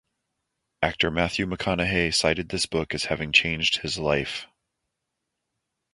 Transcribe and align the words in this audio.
Actor 0.81 1.11
Matthew 1.11 1.45
McConaughey 1.45 2.11
cited 2.11 2.49
this 2.49 2.65
book 2.65 2.95
as 2.95 3.05
having 3.05 3.31
changed 3.31 3.81
his 3.83 3.99
life. 3.99 4.47